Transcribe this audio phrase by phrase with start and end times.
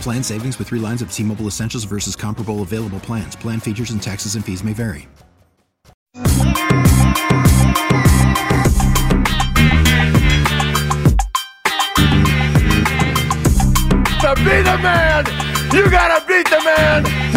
[0.00, 3.36] Plan savings with three lines of T Mobile Essentials versus comparable available plans.
[3.36, 5.08] Plan features and taxes and fees may vary.
[14.20, 15.26] To be the man,
[15.72, 17.35] you gotta beat the man.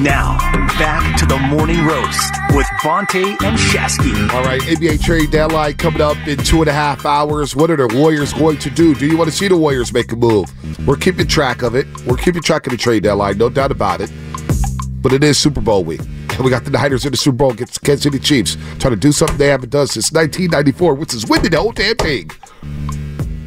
[0.00, 0.04] Woo!
[0.04, 0.38] Now,
[0.78, 4.32] back to the morning roast with Bonta and Shasky.
[4.32, 7.54] All right, NBA trade deadline coming up in two and a half hours.
[7.54, 8.94] What are the Warriors going to do?
[8.94, 10.50] Do you want to see the Warriors make a move?
[10.86, 11.86] We're keeping track of it.
[12.06, 14.10] We're keeping track of the trade deadline, no doubt about it.
[15.02, 16.00] But it is Super Bowl week.
[16.00, 19.00] And we got the Niners in the Super Bowl against Kansas City Chiefs trying to
[19.00, 22.30] do something they haven't done since 1994, which is winning the whole damn thing.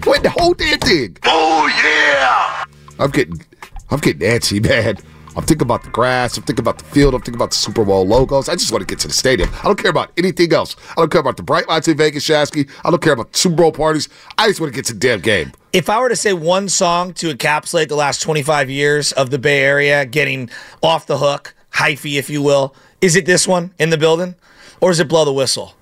[0.05, 1.17] Win the whole damn thing.
[1.23, 2.63] Oh yeah!
[2.99, 3.41] I'm getting,
[3.89, 4.97] I'm getting antsy, man.
[5.35, 6.37] I'm thinking about the grass.
[6.37, 7.15] I'm thinking about the field.
[7.15, 8.49] I'm thinking about the Super Bowl logos.
[8.49, 9.49] I just want to get to the stadium.
[9.59, 10.75] I don't care about anything else.
[10.91, 12.69] I don't care about the bright lights in Vegas, Shasky.
[12.83, 14.09] I don't care about Super Bowl parties.
[14.37, 15.51] I just want to get to the damn game.
[15.71, 19.39] If I were to say one song to encapsulate the last 25 years of the
[19.39, 20.51] Bay Area getting
[20.83, 24.35] off the hook, hyphy, if you will, is it this one in the building?
[24.81, 25.73] Or is it Blow the Whistle?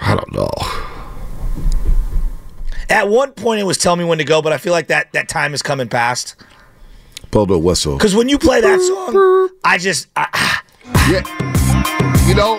[0.00, 0.50] I don't know.
[2.90, 5.12] At one point, it was Tell Me When to Go, but I feel like that,
[5.12, 6.34] that time is coming past.
[7.30, 7.96] Blow the whistle.
[7.96, 10.08] Because when you play that song, I just.
[10.16, 10.60] I,
[11.08, 11.22] Yeah.
[12.28, 12.58] You know,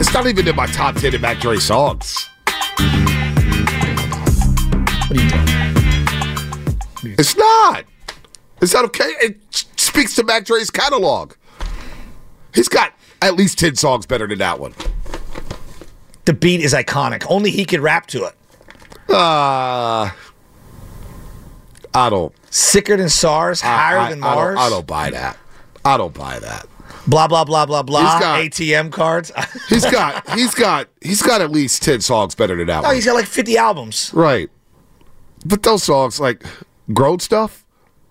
[0.00, 2.28] it's not even in my top 10 of Mac Dre songs.
[5.08, 7.16] what are you doing?
[7.18, 7.84] It's not.
[8.60, 9.10] Is that okay?
[9.20, 9.38] It
[9.76, 11.34] speaks to Mac Dre's catalog.
[12.54, 14.74] He's got at least 10 songs better than that one.
[16.24, 17.24] The beat is iconic.
[17.28, 18.34] Only he could rap to it.
[19.08, 20.10] Uh,
[21.94, 22.34] I don't.
[22.50, 24.56] Sicker than SARS, higher I, than I Mars.
[24.56, 25.36] don't, I don't buy that.
[25.84, 26.66] I don't buy that.
[27.06, 28.00] Blah blah blah blah blah.
[28.12, 29.32] He's got- ATM cards.
[29.68, 32.94] He's got he's got he's got at least 10 songs better than that oh, one.
[32.94, 34.12] he's got like 50 albums.
[34.14, 34.48] Right.
[35.44, 36.44] But those songs like
[36.92, 37.64] Grown Stuff,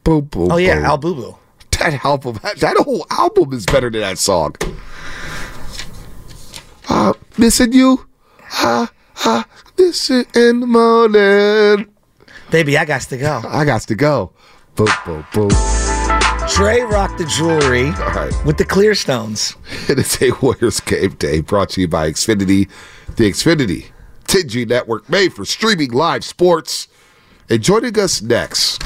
[0.03, 0.51] boom boom.
[0.51, 0.85] Oh yeah, boom.
[0.85, 1.37] Al Boo Boo.
[1.79, 4.55] that album that whole album is better than that song.
[6.89, 8.05] Uh, missing you.
[8.53, 8.91] Ah,
[9.25, 9.45] ah,
[9.77, 11.87] missing in the morning.
[12.51, 13.41] Baby, I got to go.
[13.47, 14.33] I got to go.
[14.75, 15.49] Boom, boom, boom.
[16.49, 18.33] Trey rocked the jewelry right.
[18.45, 19.55] with the clear stones.
[19.87, 22.69] It is a Warriors game day brought to you by Xfinity.
[23.15, 23.91] The Xfinity
[24.25, 26.89] 10G network made for streaming live sports.
[27.49, 28.83] And joining us next,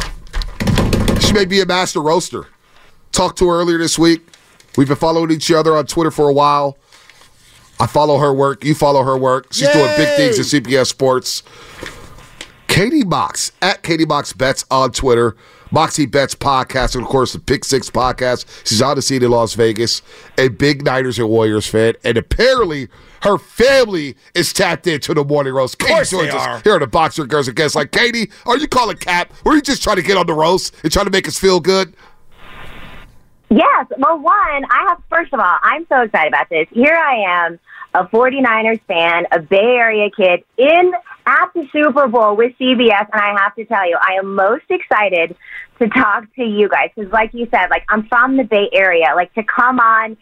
[1.21, 2.47] she may be a master roaster.
[3.11, 4.27] Talked to her earlier this week.
[4.77, 6.77] We've been following each other on Twitter for a while.
[7.79, 8.63] I follow her work.
[8.63, 9.53] You follow her work.
[9.53, 11.43] She's doing big things at CBS Sports.
[12.75, 15.37] Katie Mox at Katie Mox Bets on Twitter.
[15.71, 18.67] Moxie Bets podcast, and of course the Pick Six podcast.
[18.67, 20.01] She's on the scene in Las Vegas,
[20.37, 22.89] a big Niners and Warriors fan, and apparently
[23.21, 25.79] her family is tapped into the morning roast.
[25.79, 26.59] Katie course they us are.
[26.65, 27.77] here on the Boxer Girls and Guests.
[27.77, 29.31] Like Katie, are you calling Cap?
[29.45, 31.61] Were you just trying to get on the roast and trying to make us feel
[31.61, 31.95] good?
[33.49, 33.85] Yes.
[33.97, 36.67] Well, one, I have, first of all, I'm so excited about this.
[36.71, 37.59] Here I am,
[37.95, 40.93] a 49ers fan, a Bay Area kid in
[41.25, 43.07] at the Super Bowl with CBS.
[43.11, 45.35] And I have to tell you, I am most excited
[45.79, 46.89] to talk to you guys.
[46.95, 49.13] Because, like you said, like I'm from the Bay Area.
[49.15, 50.17] Like to come on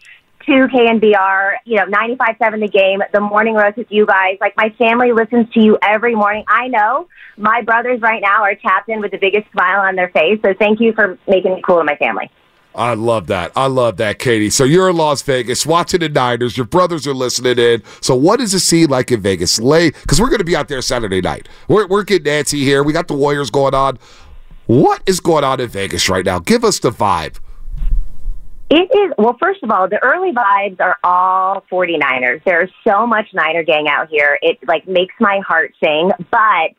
[0.45, 4.38] to KNBR, you know, 95.7 the game, the morning roast with you guys.
[4.42, 6.44] Like my family listens to you every morning.
[6.48, 7.07] I know
[7.38, 10.39] my brothers right now are tapped in with the biggest smile on their face.
[10.44, 12.30] So thank you for making it cool to my family.
[12.75, 13.52] I love that.
[13.56, 14.50] I love that, Katie.
[14.50, 16.58] So you're in Las Vegas watching the Niners.
[16.58, 17.84] Your brothers are listening in.
[18.02, 19.60] So what is the scene like in Vegas?
[19.60, 21.48] Lay because we're going to be out there Saturday night.
[21.68, 22.84] We're we're getting antsy here.
[22.84, 24.00] We got the Warriors going on.
[24.66, 26.40] What is going on in Vegas right now?
[26.40, 27.38] Give us the vibe.
[28.70, 32.44] It is, well, first of all, the early vibes are all 49ers.
[32.44, 34.40] There's so much Niner gang out here.
[34.42, 36.12] It like makes my heart sing.
[36.31, 36.72] But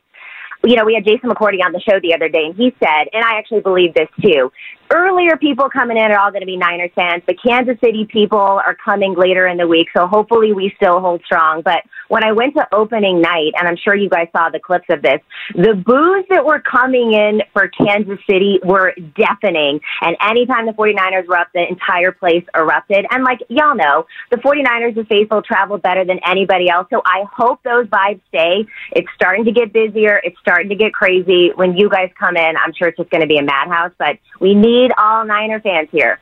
[0.65, 3.07] you know, we had Jason McCourty on the show the other day, and he said,
[3.13, 4.51] and I actually believe this too.
[4.93, 7.23] Earlier people coming in are all going to be Niners fans.
[7.27, 11.23] The Kansas City people are coming later in the week, so hopefully we still hold
[11.25, 11.63] strong.
[11.63, 14.85] But when I went to opening night, and I'm sure you guys saw the clips
[14.89, 15.21] of this,
[15.55, 19.79] the boos that were coming in for Kansas City were deafening.
[20.01, 23.07] And anytime the 49ers were up, the entire place erupted.
[23.09, 26.85] And like y'all know, the 49ers of faithful travel better than anybody else.
[26.91, 28.65] So I hope those vibes stay.
[28.91, 30.21] It's starting to get busier.
[30.23, 31.51] It's starting to get crazy.
[31.55, 34.19] When you guys come in, I'm sure it's just going to be a madhouse, but
[34.39, 36.19] we need all Niner fans here.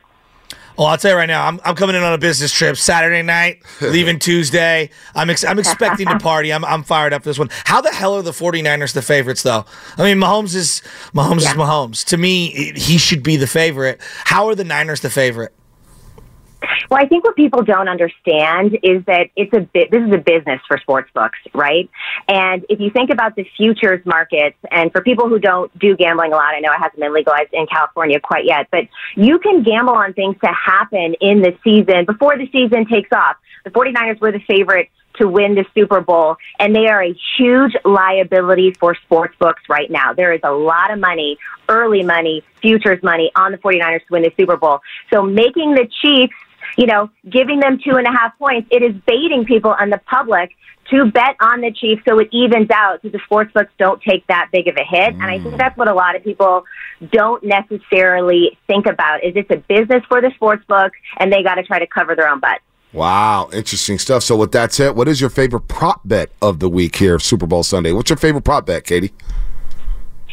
[0.76, 3.22] Well, I'll tell you right now, I'm, I'm coming in on a business trip Saturday
[3.22, 4.90] night, leaving Tuesday.
[5.14, 6.52] I'm ex- I'm expecting to party.
[6.52, 7.48] I'm, I'm fired up for this one.
[7.64, 9.64] How the hell are the 49ers the favorites, though?
[9.96, 10.82] I mean, Mahomes is
[11.14, 11.50] Mahomes Yeah.
[11.52, 12.04] is Mahomes.
[12.06, 14.00] To me, he should be the favorite.
[14.24, 15.52] How are the Niners the favorite?
[16.90, 20.18] Well, I think what people don't understand is that it's a bit, this is a
[20.18, 21.88] business for sports books, right?
[22.28, 26.32] And if you think about the futures markets, and for people who don't do gambling
[26.32, 28.84] a lot, I know it hasn't been legalized in California quite yet, but
[29.16, 33.36] you can gamble on things to happen in the season before the season takes off.
[33.64, 37.72] The 49ers were the favorite to win the Super Bowl, and they are a huge
[37.84, 40.12] liability for sports books right now.
[40.12, 41.38] There is a lot of money,
[41.68, 44.80] early money, futures money on the 49ers to win the Super Bowl.
[45.12, 46.34] So making the Chiefs
[46.76, 49.98] you know, giving them two and a half points, it is baiting people and the
[49.98, 50.50] public
[50.90, 54.26] to bet on the Chiefs so it evens out so the sports books don't take
[54.26, 55.14] that big of a hit.
[55.14, 55.58] And I think mm.
[55.58, 56.64] that's what a lot of people
[57.10, 61.54] don't necessarily think about is it's a business for the sports book and they got
[61.54, 62.60] to try to cover their own butt.
[62.92, 64.22] Wow, interesting stuff.
[64.22, 67.22] So with that said, what is your favorite prop bet of the week here, of
[67.24, 67.90] Super Bowl Sunday?
[67.90, 69.12] What's your favorite prop bet, Katie?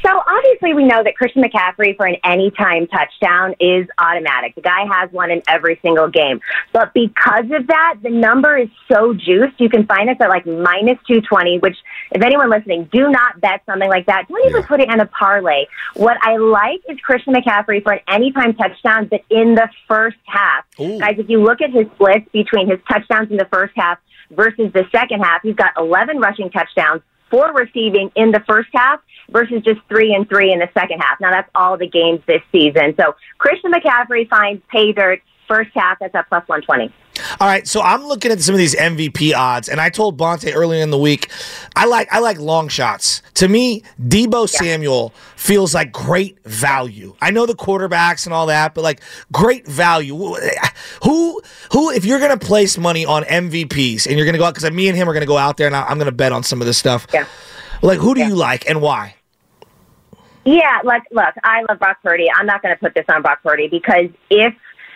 [0.05, 0.09] So
[0.51, 4.55] obviously we know that Christian McCaffrey for an anytime touchdown is automatic.
[4.55, 6.41] The guy has one in every single game.
[6.73, 9.59] But because of that, the number is so juiced.
[9.59, 11.77] You can find us at like minus 220, which
[12.11, 14.27] if anyone listening, do not bet something like that.
[14.27, 14.67] Don't even Yeah.
[14.67, 15.65] put it in a parlay.
[15.95, 20.65] What I like is Christian McCaffrey for an anytime touchdown, but in the first half.
[20.79, 20.99] Ooh.
[20.99, 23.99] Guys, if you look at his splits between his touchdowns in the first half
[24.31, 27.01] versus the second half, he's got 11 rushing touchdowns,
[27.31, 28.99] four receiving in the first half
[29.31, 31.19] versus just three and three in the second half.
[31.19, 32.93] Now that's all the games this season.
[32.99, 35.97] So Christian McCaffrey finds pay dirt first half.
[35.99, 36.93] That's at plus 120.
[37.39, 40.51] All right, so I'm looking at some of these MVP odds, and I told Bonta
[40.55, 41.29] earlier in the week,
[41.75, 43.21] I like I like long shots.
[43.35, 47.15] To me, Deebo Samuel feels like great value.
[47.21, 49.01] I know the quarterbacks and all that, but like
[49.31, 50.15] great value.
[51.03, 51.41] Who
[51.71, 54.87] who if you're gonna place money on MVPs and you're gonna go out because me
[54.87, 56.77] and him are gonna go out there and I'm gonna bet on some of this
[56.77, 57.07] stuff.
[57.13, 57.25] Yeah.
[57.81, 59.15] Like who do you like and why?
[60.43, 62.27] Yeah, like, look, I love Brock Purdy.
[62.35, 64.55] I'm not going to put this on Brock Purdy because if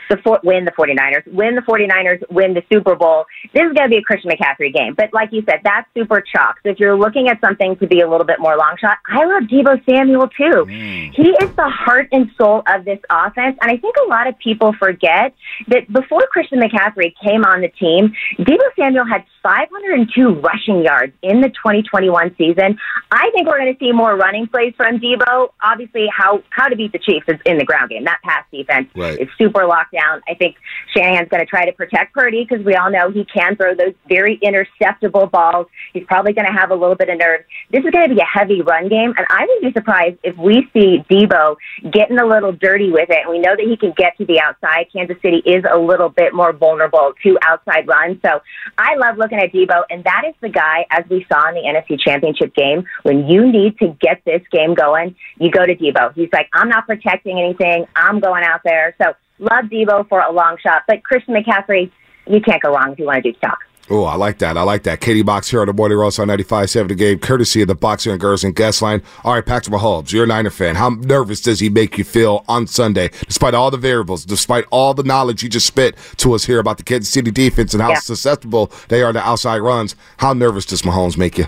[0.10, 3.90] the for, win the 49ers, win the 49ers, win the Super Bowl, this is going
[3.90, 4.94] to be a Christian McCaffrey game.
[4.96, 6.58] But like you said, that's super chalk.
[6.64, 9.26] So if you're looking at something to be a little bit more long shot, I
[9.26, 10.66] love Deebo Samuel too.
[10.66, 11.14] Mm.
[11.14, 13.58] He is the heart and soul of this offense.
[13.62, 15.34] And I think a lot of people forget
[15.68, 21.40] that before Christian McCaffrey came on the team, Deebo Samuel had 502 rushing yards in
[21.42, 22.80] the 2021 season.
[23.12, 25.50] I think we're going to see more running plays from Deebo.
[25.64, 28.06] Obviously, how how to beat the Chiefs is in the ground game.
[28.06, 29.20] That pass defense Right.
[29.20, 30.22] is super locked down.
[30.28, 30.56] I think
[30.96, 33.94] Shanahan's going to try to protect Purdy because we all know he can throw those
[34.10, 35.68] very interceptable balls.
[35.94, 37.42] He's probably going to have a little bit of nerve.
[37.72, 40.36] This is going to be a heavy run game, and I would be surprised if
[40.38, 41.56] we see Deebo
[41.92, 43.30] getting a little dirty with it.
[43.30, 44.88] We know that he can get to the outside.
[44.92, 48.18] Kansas City is a little bit more vulnerable to outside runs.
[48.26, 48.42] So
[48.80, 52.00] I love looking Deebo, and that is the guy, as we saw in the NFC
[52.00, 56.14] Championship game, when you need to get this game going, you go to Deebo.
[56.14, 57.86] He's like, I'm not protecting anything.
[57.96, 58.96] I'm going out there.
[59.02, 61.92] So love Deebo for a long shot, but Christian McCaffrey,
[62.28, 63.60] you can't go wrong if you want to do stock.
[63.88, 64.58] Oh, I like that.
[64.58, 65.00] I like that.
[65.00, 68.10] Katie Mox here on the Morning Roast on 95.7 The Game, courtesy of the Boxer
[68.12, 69.04] and Gerson Guest Line.
[69.24, 70.74] All right, Patrick Mahomes, you're a Niner fan.
[70.76, 74.96] How nervous does he make you feel on Sunday, despite all the variables, despite all
[74.96, 77.90] the knowledge you just spit to us here about the Kansas City defense and how
[77.90, 78.00] Yeah.
[78.00, 79.96] susceptible they are to outside runs?
[80.18, 81.46] How nervous does Mahomes make you?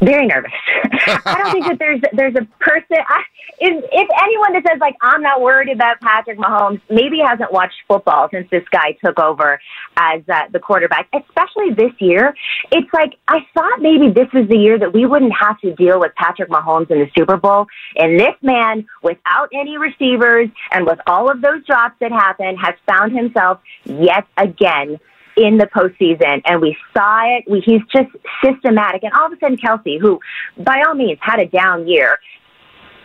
[0.00, 0.52] Very nervous.
[1.24, 2.98] I don't think that there's there's a person.
[3.08, 3.22] I,
[3.58, 7.76] if, if anyone that says like I'm not worried about Patrick Mahomes, maybe hasn't watched
[7.88, 9.58] football since this guy took over
[9.96, 11.08] as uh, the quarterback.
[11.14, 12.34] Especially this year,
[12.72, 15.98] it's like I thought maybe this was the year that we wouldn't have to deal
[15.98, 20.98] with Patrick Mahomes in the Super Bowl, and this man, without any receivers and with
[21.06, 25.00] all of those drops that happened, has found himself yet again
[25.36, 27.44] in the postseason, and we saw it.
[27.48, 28.10] We, he's just
[28.42, 29.02] systematic.
[29.02, 30.20] And all of a sudden, Kelce, who
[30.58, 32.18] by all means had a down year,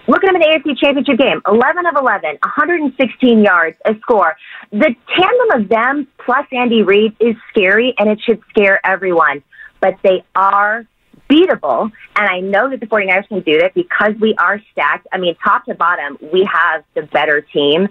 [0.07, 4.35] look at him in the AFC Championship game 11 of 11, 116 yards, a score.
[4.71, 9.43] The tandem of them plus Andy Reid is scary, and it should scare everyone.
[9.81, 10.85] But they are
[11.31, 11.91] beatable.
[12.15, 15.07] And I know that the 49ers can do that because we are stacked.
[15.11, 17.88] I mean, top to bottom, we have the better team.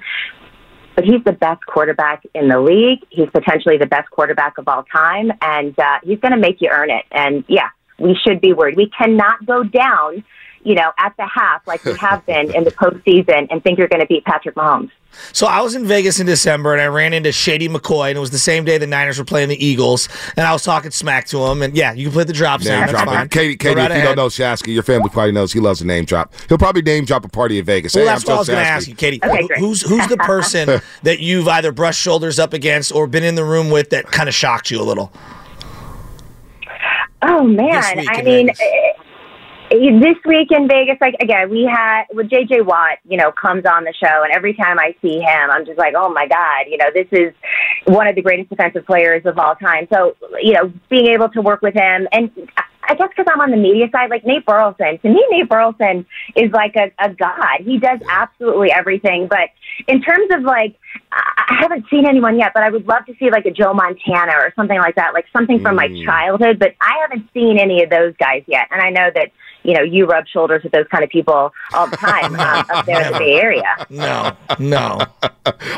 [0.94, 3.00] But he's the best quarterback in the league.
[3.11, 5.32] He's potentially the best quarterback of all time.
[5.40, 7.04] And uh, he's going to make you earn it.
[7.11, 7.68] And yeah,
[7.99, 8.76] we should be worried.
[8.76, 10.25] We cannot go down,
[10.62, 13.88] you know, at the half like we have been in the postseason and think you're
[13.88, 14.90] going to beat Patrick Mahomes.
[15.33, 18.21] So I was in Vegas in December and I ran into Shady McCoy and it
[18.21, 21.26] was the same day the Niners were playing the Eagles and I was talking smack
[21.29, 22.90] to him and yeah, you can play the drop Name sound.
[22.90, 23.29] That's fine.
[23.29, 24.17] Katie, Katie, right if you ahead.
[24.17, 26.33] don't know Shasky, your family probably knows he loves a name drop.
[26.49, 27.95] He'll probably name drop a party in Vegas.
[27.95, 29.21] Well, hey, that's I'm what I was going to ask you, Katie.
[29.23, 29.59] Okay, great.
[29.59, 33.45] who's who's the person that you've either brushed shoulders up against or been in the
[33.45, 35.12] room with that kind of shocked you a little?
[37.23, 38.61] Oh man, I mean, Vegas.
[39.70, 43.84] This week in Vegas, like again, we had with JJ Watt, you know, comes on
[43.84, 46.76] the show, and every time I see him, I'm just like, oh my god, you
[46.76, 47.32] know, this is
[47.84, 49.86] one of the greatest defensive players of all time.
[49.92, 52.30] So, you know, being able to work with him, and
[52.82, 56.04] I guess because I'm on the media side, like Nate Burleson, to me, Nate Burleson
[56.34, 57.60] is like a, a god.
[57.60, 59.28] He does absolutely everything.
[59.28, 59.50] But
[59.86, 60.76] in terms of like,
[61.12, 63.74] I I haven't seen anyone yet, but I would love to see like a Joe
[63.74, 66.04] Montana or something like that, like something from my mm.
[66.04, 66.60] childhood.
[66.60, 69.32] But I haven't seen any of those guys yet, and I know that
[69.62, 72.87] you know you rub shoulders with those kind of people all the time um, up
[72.87, 73.87] there in the Bay Area.
[73.88, 75.00] No, no.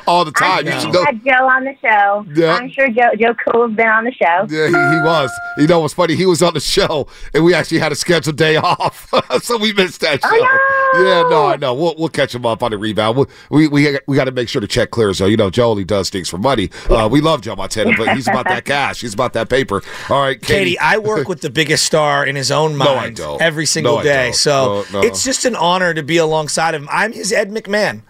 [0.06, 0.66] All the I'm time.
[0.66, 1.04] You sure you know.
[1.04, 2.26] had Joe on the show.
[2.34, 2.54] Yeah.
[2.54, 4.46] I'm sure Joe Joe Cool's been on the show.
[4.48, 5.30] Yeah, he, he was.
[5.58, 6.14] You know what's funny?
[6.14, 9.12] He was on the show, and we actually had a scheduled day off,
[9.42, 10.28] so we missed that show.
[10.30, 11.04] Oh, no!
[11.04, 11.74] Yeah, no, I know.
[11.74, 13.16] We'll we'll catch him up on the rebound.
[13.16, 15.18] We we we, we got to make sure to check clears.
[15.18, 15.26] though.
[15.26, 16.70] you know, Joe only does things for money.
[16.88, 19.00] Uh, we love Joe Montana, but he's about that cash.
[19.00, 19.82] He's about that paper.
[20.10, 20.64] All right, Katie.
[20.64, 22.88] Katie, I work with the biggest star in his own mind.
[22.88, 23.42] No, I mind don't.
[23.42, 24.32] every single No, day.
[24.32, 25.06] So No, no.
[25.06, 26.88] it's just an honor to be alongside of him.
[26.90, 28.02] I'm his Ed McMahon.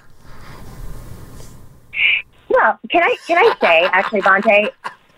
[2.48, 4.70] Well, can I can I say actually, Bonta,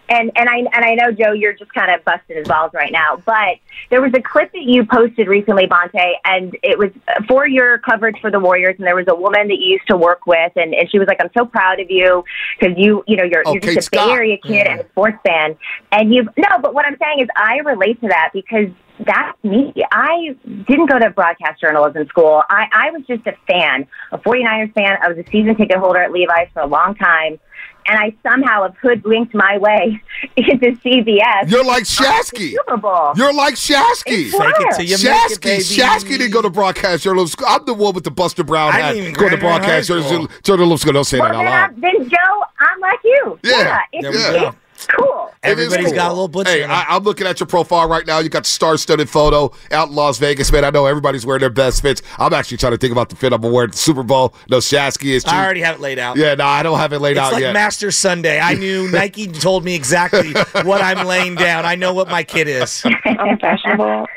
[0.09, 2.93] and and I and I know Joe, you're just kind of busting his balls right
[2.93, 3.57] now, but
[3.91, 6.91] there was a clip that you posted recently, Bonta, and it was
[7.29, 9.97] for your coverage for the Warriors, and there was a woman that you used to
[9.97, 12.25] work with, and, and she was like, "I'm so proud of you
[12.59, 14.11] because you you know you're, Oh, you're Kate just a Bay Scott.
[14.11, 15.57] Area kid and a sports fan,
[15.93, 18.69] and you no, but what I'm saying is I relate to that because."
[19.05, 19.75] That's me.
[19.91, 20.37] I
[20.69, 22.45] didn't go to broadcast journalism school.
[22.49, 24.99] I, I was just a fan, a 49ers fan.
[25.03, 27.41] I was a season ticket holder at Levi's for a long time.
[27.87, 30.01] And I somehow have hoodwinked my way
[30.37, 31.51] into CBS.
[31.51, 32.51] You're like Shasky.
[32.53, 33.13] Super Bowl.
[33.17, 34.27] You're like Shasky.
[34.27, 35.63] It's Fake it till you make it, Shasky, baby.
[35.63, 37.47] Shasky didn't go to broadcast journalism school.
[37.49, 38.93] I'm the one with the Buster Brown I hat.
[38.93, 40.01] didn't even Go to broadcast school.
[40.01, 40.93] journalism journalism school.
[40.95, 41.81] Don't say well, that then, out loud.
[42.01, 43.39] then Joe, I'm like you.
[43.43, 43.79] Yeah.
[43.93, 44.53] it's, There we Yeah.
[44.87, 44.97] Go.
[45.03, 45.31] cool.
[45.43, 45.95] It is Everybody's cool.
[45.97, 46.77] got a little butcher Hey, in 'em.
[46.77, 48.19] I, I'm looking at your profile right now.
[48.21, 50.65] You got the star-studded photo out in Las Vegas, man.
[50.65, 52.01] I know everybody's wearing their best fits.
[52.19, 54.35] I'm actually trying to think about the fit I'm gonna wear at the Super Bowl.
[54.49, 55.25] No, Shasky is.
[55.27, 56.17] I already have it laid out.
[56.17, 57.27] Yeah, no, I don't have it laid out.
[57.27, 57.53] It's out like yet.
[57.53, 58.41] Master Sunday.
[58.41, 61.67] I knew Nike told me exactly what I'm laying down.
[61.67, 62.83] I know what my kid is.
[63.05, 64.07] Unfashionable.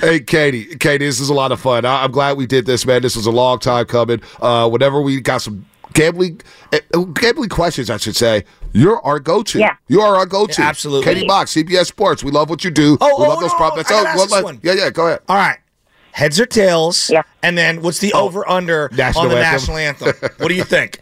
[0.00, 1.84] Hey, Katie, Katie, this is a lot of fun.
[1.84, 3.02] I, I'm glad we did this, man.
[3.02, 4.20] This was a long time coming.
[4.40, 5.64] Uh, whenever we got some
[5.94, 6.40] gambling,
[6.72, 9.58] uh, gambling questions, I should say, you're our go-to.
[9.58, 9.76] Yeah.
[9.88, 10.60] You are our go-to.
[10.60, 11.12] Yeah, absolutely.
[11.12, 12.22] Katie Mox, CBS Sports.
[12.22, 12.98] We love what you do.
[13.00, 13.90] Oh, we oh, love those no, prop no, bets.
[13.90, 14.60] Oh, well, this one.
[14.62, 15.20] Yeah, yeah, go ahead.
[15.28, 15.58] All right.
[16.12, 17.10] Heads or tails?
[17.10, 17.22] Yeah.
[17.42, 19.52] And then what's the over under National on the anthem.
[19.52, 20.30] national anthem?
[20.38, 21.00] What do you think?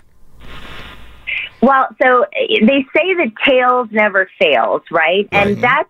[1.61, 5.29] Well, so uh, they say that tails never fails, right?
[5.31, 5.89] And that's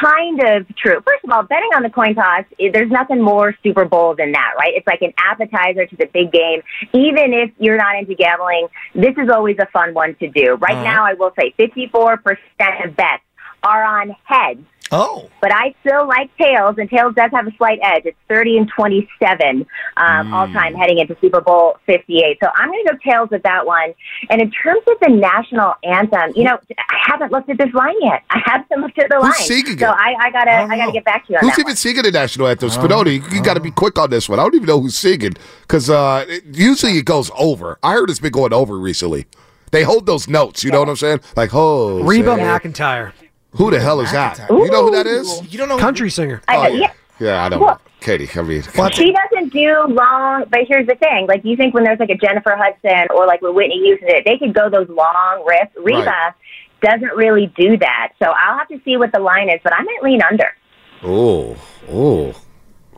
[0.00, 1.00] kind of true.
[1.06, 4.52] First of all, betting on the coin toss, there's nothing more Super Bowl than that,
[4.58, 4.72] right?
[4.74, 6.62] It's like an appetizer to the big game.
[6.92, 10.54] Even if you're not into gambling, this is always a fun one to do.
[10.54, 10.84] Right mm-hmm.
[10.84, 12.36] now, I will say 54%
[12.84, 13.22] of bets
[13.62, 14.60] are on heads.
[14.90, 15.28] Oh.
[15.40, 18.02] But I still like tails, and tails does have a slight edge.
[18.06, 19.66] It's 30 and 27
[19.96, 22.38] um, all time heading into Super Bowl 58.
[22.42, 23.92] So I'm going to go tails with that one.
[24.30, 27.94] And in terms of the national anthem, you know, I haven't looked at this line
[28.00, 28.22] yet.
[28.30, 29.46] I haven't looked at the Who's line.
[29.46, 29.80] singing it?
[29.80, 31.60] So I, I gotta, I I, gotta get back to you on Who's that.
[31.60, 31.76] even one.
[31.76, 32.70] singing the national anthem?
[32.70, 34.38] Spinoni, you got to be quick on this one.
[34.38, 37.78] I don't even know who's singing because uh, usually it goes over.
[37.82, 39.26] I heard it's been going over recently.
[39.70, 40.64] They hold those notes.
[40.64, 41.20] You know what I'm saying?
[41.36, 43.12] Like, oh, Reba say- McEntire,
[43.52, 44.38] Who the hell is that?
[44.50, 45.42] You know who that is?
[45.52, 46.42] You don't know country singer.
[46.48, 46.68] I, Oh, yeah.
[46.78, 46.92] yeah.
[47.20, 48.62] Yeah, I don't Well- Katie, I mean,
[48.92, 52.14] She doesn't do long, but here's the thing: like, you think when there's like a
[52.16, 55.70] Jennifer Hudson or like when Whitney Houston they could go those long riffs.
[55.76, 56.32] Reba Right.
[56.80, 59.58] doesn't really do that, so I'll have to see what the line is.
[59.64, 60.54] But I might lean under.
[61.02, 61.56] oh,
[61.90, 62.34] oh,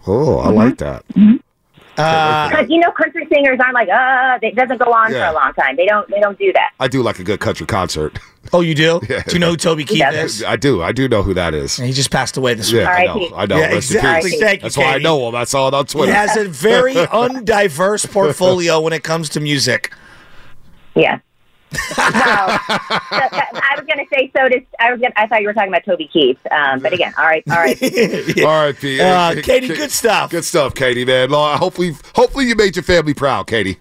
[0.07, 1.02] oh, I like that.
[1.16, 1.38] Uh,
[1.97, 5.30] Because you know, country singers aren't like, uh, it doesn't go on Yeah.
[5.30, 5.76] for a long time.
[5.76, 6.70] They don't, they don't do that.
[6.80, 8.18] I do like a good country concert.
[8.52, 9.00] oh, you do?
[9.09, 9.23] Yeah.
[9.26, 10.12] Do you know who Toby Keith Yeah.
[10.12, 10.42] is?
[10.42, 10.82] I do.
[10.82, 11.76] I do know who that is.
[11.76, 12.82] He just passed away this week.
[12.82, 13.30] Yeah, I know.
[13.37, 13.59] I know.
[13.59, 14.30] Yeah, exactly.
[14.32, 15.35] Thank you, That's why I know him.
[15.35, 16.12] I saw it on He Twitter.
[16.14, 16.94] has a very
[17.25, 19.92] undiverse portfolio when it comes to music.
[20.94, 21.18] Yeah.
[21.89, 24.49] so, that- I was going to say so.
[24.49, 25.00] Does, I was.
[25.00, 26.39] Gonna, I thought you were talking about Toby Keith.
[26.50, 27.81] Um, but again, all right, all right.
[27.83, 29.00] All right, P.
[29.00, 30.31] Uh, Katie, good stuff.
[30.31, 31.31] Good stuff, Katie, man.
[31.31, 33.79] Well, Hopefully, hopefully you made your family proud, Katie.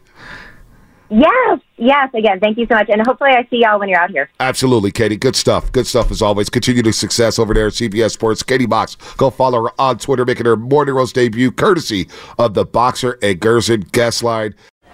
[1.09, 2.09] yes, yes.
[2.13, 4.29] Again, thank you so much, and hopefully I see y'all when you're out here.
[4.39, 5.17] Absolutely, Katie.
[5.17, 5.71] Good stuff.
[5.71, 6.49] Good stuff as always.
[6.49, 8.43] Continue to success over there at CBS Sports.
[8.43, 8.95] Katie Mox.
[9.17, 13.39] Go follow her on Twitter, making her morning roast debut, courtesy of the Boxer and
[13.39, 14.53] Gerson guest line.